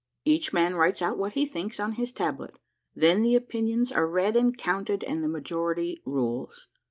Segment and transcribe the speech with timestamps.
[0.25, 2.57] Each man writes out what he thinks on his tablet.
[2.95, 6.65] Then the opinions are read and counted and the majority rules.